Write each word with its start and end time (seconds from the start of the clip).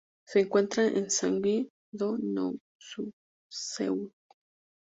Se 0.27 0.39
encuentra 0.41 0.87
en 0.87 1.11
Sanggye-dong, 1.11 2.21
Nowon-gu, 2.33 3.11
Seúl. 3.51 4.11